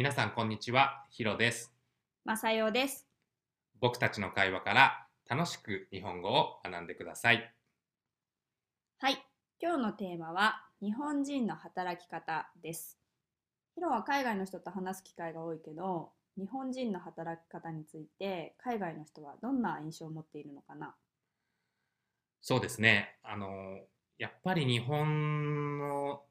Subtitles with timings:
[0.00, 1.74] 皆さんこんにちは、ヒロです。
[2.24, 3.06] まさようです。
[3.82, 7.52] 僕たちの会話から楽しく日本語を学んでください。
[8.98, 9.22] はい、
[9.60, 12.98] 今日のテーマは日本人の働き方です。
[13.74, 20.94] ヒロは海外の人と話す機会が多いけど、日本人の働き方について海外の人はどんな印象を持っているのかな？
[22.40, 23.18] そうですね。
[23.22, 23.80] あの、
[24.16, 26.22] やっぱり日本の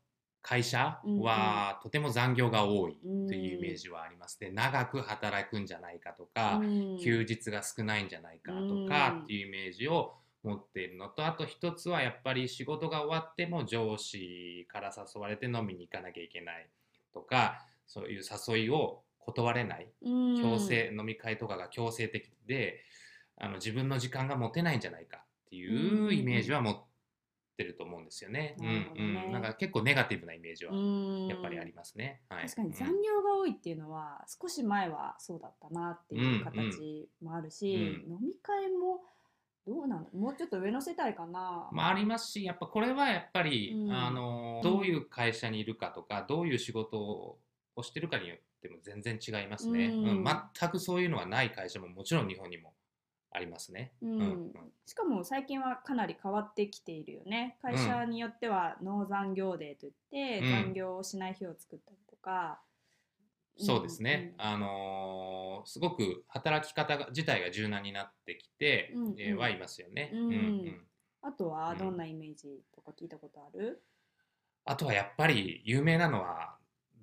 [0.50, 4.40] 会社はとても残業が多いというイメージはあります。
[4.42, 4.50] ね。
[4.50, 6.60] 長く働くんじゃないかとか、
[7.04, 16.68] 休日が少ないんじゃないかとかっていうイメージを持っているのとあと一つはやっぱり仕事が終わっても上司から誘われて飲みに行かなきゃいけない
[17.14, 19.88] とかそういう誘いを断れない。
[20.02, 22.80] 強制飲み会とかが強制的で
[23.38, 26.89] あの自分の時間が持てないんじゃないかっていうイメージは持って
[27.64, 28.56] ると思うんですよね。
[28.60, 30.74] うんうん、なんか結構ネガティブなイメージは
[31.30, 32.22] やっぱりありますね。
[32.30, 37.82] はい、確かに残業が多いっていうのは少し前はそうだったなっていう形もあるし、うん。
[37.82, 39.02] うん飲み会も
[39.68, 41.70] どうなのもうちょっと上の世代かな。
[41.72, 43.92] まあ、ありますしやっぱこれはやっぱり、うん。
[43.92, 50.08] あのどういう会社にいるかとかどういう仕事をしてるかによっても全然違いますね、うん。
[50.08, 50.26] うん。
[50.26, 52.74] 全くそういうのはない会社ももちろん日本にも
[53.32, 53.94] ありますね。
[54.02, 54.20] うん。
[54.20, 54.54] うん
[54.86, 57.60] しかも最近はかなり変わってきているよね。
[57.62, 60.50] 会社によってはノー残業デーといって、うん。
[60.50, 62.60] 残業をしない日を作ったりとか、
[63.58, 64.42] そうですね、うん。
[64.42, 69.16] あのーすごく働き方が自体が柔軟になってきて、うんうん。
[69.20, 70.22] えーはいますよね、うん。
[70.30, 70.34] う
[70.72, 70.88] ん
[71.22, 73.84] あとはうんどんなイメージとか聞いたことある、
[74.66, 76.58] あとはやっぱり有名なのは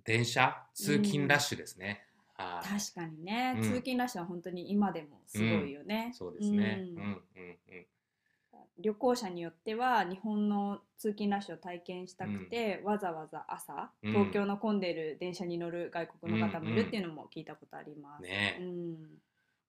[0.04, 2.06] 電車通勤ラッシュですね。
[2.37, 2.81] はい。
[2.81, 3.62] 確かにね、うん。
[3.62, 6.83] 通勤ラッシュは本当に今でもすごいよね、そうですね。
[6.83, 7.87] ううんんうんうん。
[8.78, 14.12] 旅行者によっては日本の通勤ラッシュを体験したくて、わざわざ朝うん。
[14.12, 18.25] 東京の混んでる電車に乗る外国の方もいるっていうのも聞いたことあります。
[18.60, 18.97] うん。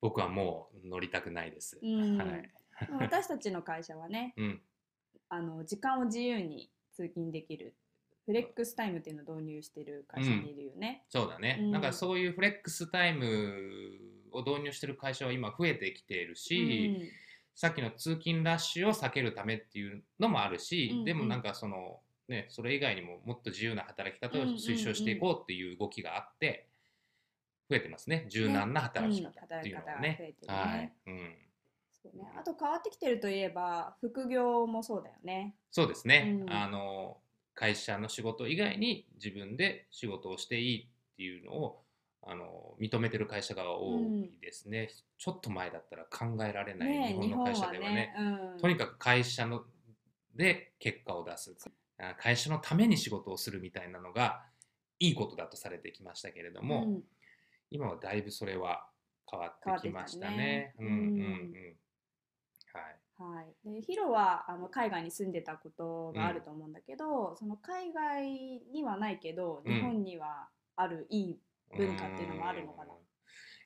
[0.02, 1.80] 僕はもう乗りたくないです。
[1.81, 2.18] うん。
[2.18, 2.50] はい。
[3.00, 4.62] 私たちの会社はね うん。
[5.30, 7.75] あの時間を自由に通勤できる
[8.28, 11.06] フレックスタイムっていうのを導入してる会社にいるよね。
[11.08, 11.72] そうだね、うん。
[11.72, 13.26] なんかそういうフレックスタイム
[14.34, 17.10] を導入してる会社は今増えてきているし、
[17.56, 21.06] さっきの通勤ラッシュを避けるためっていうのもあるし、うんうん。
[21.06, 26.68] でもなんかそのねそれ以外にももっと自由な働き方をうんうんうん推奨していこうっていう動きがあって
[27.70, 28.26] 増えてますね。
[28.30, 29.32] 柔軟な働きうん。
[29.32, 30.54] 方っていうのが働ねね。
[30.54, 31.36] はい、うん、
[32.04, 32.30] そうね。
[32.38, 35.56] あと変わってきてるといえば副業もそうだよね。
[35.72, 36.52] そうですね、うん。
[36.52, 37.22] あの
[37.57, 41.81] 会社の仕事以外に自分で仕事をしていいっていうのを
[42.22, 48.13] あの認めてる会社が多いですね、ちょっと前だったら考えられない、ね日本の会社ではね。
[48.16, 48.62] うん。
[48.62, 49.63] とにかく会社の
[50.35, 51.56] で結果を出す。
[52.00, 54.46] あ会社のために仕事をするみたいなのが
[55.00, 57.03] いいことだとされてきましたけれども、うん。
[57.72, 58.88] 今はだいぶそれは
[59.29, 60.73] 変わってきましたね。
[60.78, 60.84] たね。
[60.84, 60.88] うん。
[60.88, 61.78] うんうんうん。
[62.73, 69.73] はいはい、でヒロはあの海外に住んでたことがあると思うんだけど、その海外にはないけどうん。
[69.73, 71.39] 日本にはあるいい
[71.75, 72.94] 文化っていうのもあるのかな。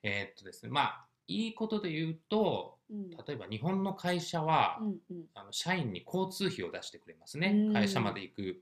[0.04, 3.10] えーっとですねまあいいことで言うとうん。
[3.10, 5.26] 例えば日本の会社は、うんうん。
[5.34, 7.74] あの社員に交通費を出してくれますね、うん。
[7.74, 8.62] 会社まで行く。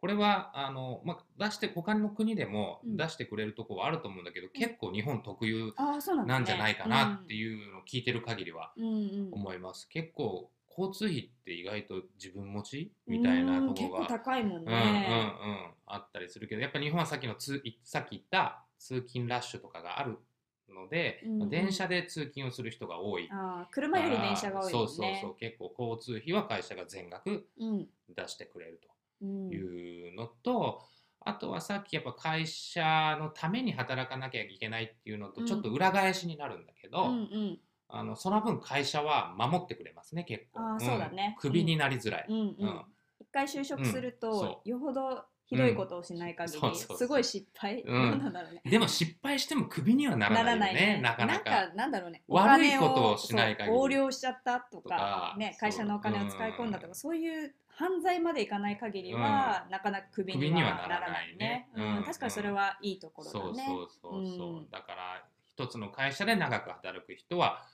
[0.00, 2.96] これはあの、まあ、出して他の国でもうん。
[2.96, 5.72] 出してくれるとこはあると思うんだけど、結構日本特有
[6.26, 9.28] なんじゃないかなっていうのを聞いてる限りはうん、うんうん。
[9.32, 9.88] 思います。
[9.88, 15.74] 結構交通費って意外と自分持ちみたいなところが高いもんうんうんうんね。
[15.86, 20.18] あったりするけどやっぱ日本はさっきの通いさっき言った通勤ラッシュとかがある
[20.72, 21.50] ので、うんうん。
[21.50, 23.28] 電車で通勤をする人が多い。
[23.32, 24.70] ああ車より電車が多いね。
[24.70, 25.36] そうそうそう。
[25.36, 27.88] 結構交通費は会社が全額うん。
[28.14, 28.88] 出してくれるうんと
[29.24, 30.82] いうのと、
[31.20, 35.46] あとはさっきやっぱ会社のために働かなきゃいけないっていうのとうん。
[35.46, 37.58] ちょっと裏返しになるんだけど、うんうん。
[37.90, 40.60] あのその分会社は守ってくれますね結構。
[40.60, 41.34] あーそうだね。
[41.38, 41.40] ん。
[41.40, 42.46] クビになりづらい、うんうん。
[42.60, 42.84] うん。
[43.20, 44.20] 一回就職するうん。
[44.20, 46.62] とそ、よほどひどいことをしない限り、うん。
[46.62, 46.98] そうそうそう。
[46.98, 48.18] すごい失敗、うん。
[48.18, 48.60] なんだろうね。
[48.64, 51.40] でも失敗してもクビにはならないよねなかなか。
[51.40, 52.22] んかなんだろうね。
[52.28, 53.66] 悪いことをしない限り。
[53.66, 55.60] そう横領しちゃったとかね、そう。
[55.60, 56.92] 会社のお金を使い込んだとうん。
[56.92, 61.70] かそういう犯罪までいかない限りは、なかなかクビにはならないね。
[61.74, 61.96] うん。
[61.96, 62.04] うん。
[62.04, 64.70] 確かにそれはいいところだそうねそうそうそう、うん。
[64.70, 67.66] だから一つの会社で長く働く人は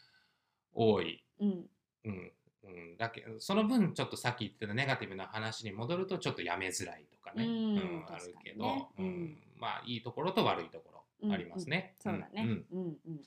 [0.72, 1.66] 多い、うん。
[2.04, 2.32] うん。
[2.66, 7.04] うん、だけその分ちょっとさっき言ってたネガティブな話に戻るとちょっと辞めづらい
[7.34, 9.04] ね、うんあるけど、うん。
[9.04, 11.94] うんまあいいところと悪いところありますね。
[12.00, 12.42] そうだね。
[12.42, 12.64] んん。
[12.72, 13.20] うんうん。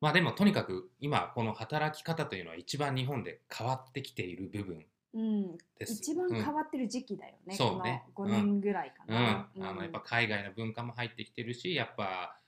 [0.00, 5.94] まあでもとにかく今この働き方というのは一番日本で変わってきている部分うん、です。
[5.94, 6.34] 一番うん。
[6.34, 8.04] 変わってる時期だよね、そうね。
[8.14, 9.70] この5年ぐらいかうん、な。
[9.70, 12.38] あのやっぱ海外の文化も入ってきてるしやっぱ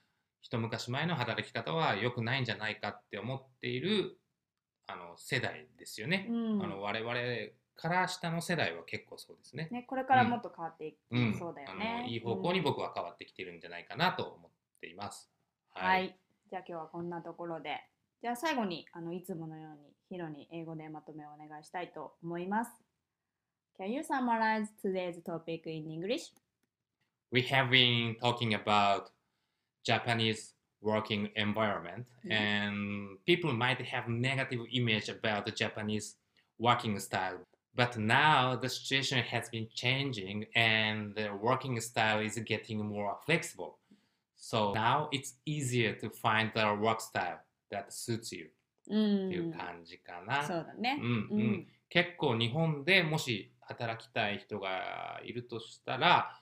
[0.41, 4.19] 一昔前の働き方は良くないんじゃないかって思っている
[4.87, 6.27] あの世代ですよね。
[6.29, 6.63] うん。
[6.63, 7.11] あの我々
[7.75, 9.67] から下の世代は結構そうですね。
[9.71, 12.01] ね、これからもっと変わっていきうん、そうだよあね。
[12.03, 14.51] のいい方向にうん僕は変わってきてるんじゃないかなと思っ
[14.81, 15.29] ています。
[15.73, 16.15] はい、
[16.49, 17.81] じゃあ今日はこんなところで。
[18.21, 22.71] じゃあ最後にあのいつものようにヒロに英語でまとめをお願いしたいと思います。
[23.79, 26.31] Can you summarize today's topic in English?
[27.31, 29.09] We have been talking about
[29.83, 36.17] Japanese working environment and people might have negative image about the Japanese
[36.59, 37.39] working style.
[37.75, 43.77] But now the situation has been changing and the working style is getting more flexible.
[44.35, 47.39] So now it's easier to find the work style
[47.71, 48.49] that suits you
[48.87, 50.43] うっていうん感じかな。
[50.43, 50.99] そうだね。
[51.01, 56.39] うんうん結構日本でもし働きたい人がいるとしたら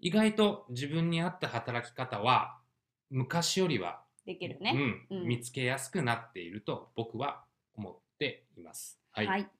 [0.00, 2.58] 意外と自分に合った働き方は
[3.08, 5.06] 昔よりは、できるね。
[5.10, 7.44] うんうん見つけやすくなっていると僕は
[7.74, 8.98] 思っています。
[9.12, 9.50] はい、はい。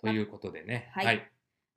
[0.00, 1.30] ということでね、はいはい、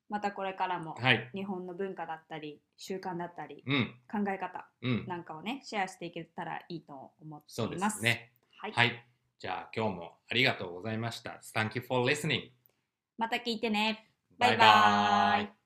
[0.09, 8.03] またこれからもはい日本の文化だったり習慣だったりうん、考え方うん、なんかをねシェアしていけたらいいと思ってそうでいますす。
[8.03, 8.31] ね。
[8.59, 8.71] はい。
[8.73, 9.06] はい、
[9.39, 11.39] じゃあ今日もありがとうございました。
[11.56, 12.51] Thank you for listening.
[13.18, 14.12] また聞いてね。
[14.38, 15.60] バイバイ。